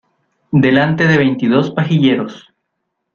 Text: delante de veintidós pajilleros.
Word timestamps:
delante 0.51 1.05
de 1.07 1.15
veintidós 1.19 1.69
pajilleros. 1.75 2.51